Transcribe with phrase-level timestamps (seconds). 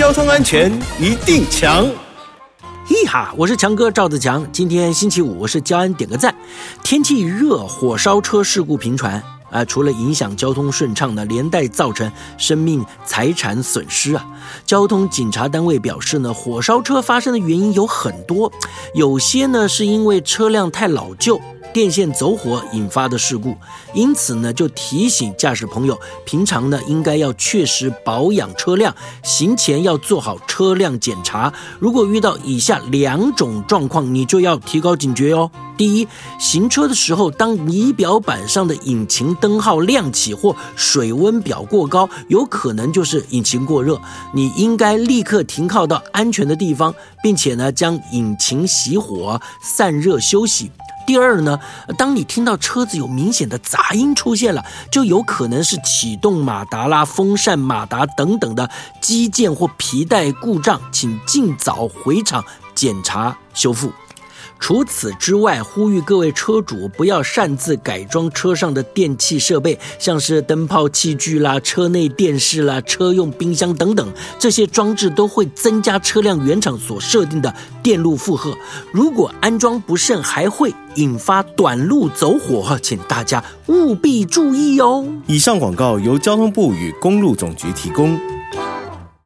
[0.00, 1.86] 交通安全一定强。
[2.86, 4.50] 嘿哈，我是强哥赵子强。
[4.50, 6.34] 今天星期五，我是交安点个赞。
[6.82, 9.62] 天气热，火烧车事故频传啊！
[9.62, 14.26] 除了影响交通顺畅呢，连带造成生命财产损失啊。
[14.64, 18.50] 交通警察单位表示呢，火烧车发生的原因有很多，
[18.94, 21.38] 有些呢是因为车辆太老旧。
[21.72, 23.56] 电线走火引发的事故，
[23.94, 31.52] 因此呢，就提醒驾驶朋友，平常呢应该要确实保养车辆，行前要做好车辆检查。
[31.78, 35.50] 如果遇到以下两种状况，你就要提高警觉哦。
[35.76, 43.98] 第一，行车的时候，当仪表板上的引擎灯号亮起或水温表过高，有可能就是引擎过热，
[44.34, 50.70] 你应该立刻停靠到安全的地方，并且呢将引擎熄火散热休息。
[51.10, 51.58] 第二呢，
[51.98, 62.44] 当你听到车子有明显的杂音出现了，就有可能是启动马达啦、风扇、马达等等的机件或皮带故障，请尽早回厂
[62.76, 63.92] 检查修复。
[64.60, 78.56] 除此之外，呼吁各位车主不要擅自改装车上的电器设备，像是灯泡器具啦、车内电视啦、车用冰箱等等，这些装置都会增加车辆原厂所设定的电路负荷。
[78.92, 85.04] 如果安装不慎，还会引发短路走火，请大家务必注意哦。
[85.26, 88.20] 以上广告由交通部与公路总局提供。